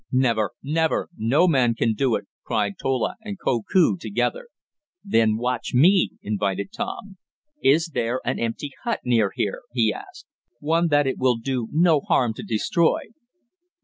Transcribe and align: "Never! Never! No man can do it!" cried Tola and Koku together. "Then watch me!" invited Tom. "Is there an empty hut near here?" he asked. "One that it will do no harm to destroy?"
"Never! 0.11 0.53
Never! 0.63 1.09
No 1.15 1.47
man 1.47 1.75
can 1.75 1.93
do 1.93 2.15
it!" 2.15 2.25
cried 2.43 2.73
Tola 2.81 3.17
and 3.21 3.37
Koku 3.37 3.97
together. 3.97 4.47
"Then 5.05 5.37
watch 5.37 5.75
me!" 5.75 6.13
invited 6.23 6.71
Tom. 6.73 7.17
"Is 7.63 7.91
there 7.93 8.19
an 8.25 8.39
empty 8.39 8.71
hut 8.83 9.01
near 9.05 9.31
here?" 9.35 9.61
he 9.73 9.93
asked. 9.93 10.25
"One 10.59 10.87
that 10.87 11.05
it 11.05 11.19
will 11.19 11.37
do 11.37 11.67
no 11.71 11.99
harm 11.99 12.33
to 12.33 12.41
destroy?" 12.41 13.09